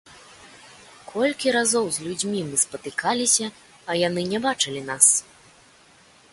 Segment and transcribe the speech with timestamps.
[1.11, 3.45] Колькі разоў з людзьмі мы спатыкаліся,
[3.89, 5.05] а яны не бачылі нас!